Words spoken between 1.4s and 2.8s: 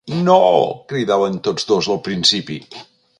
tots dos, al principi.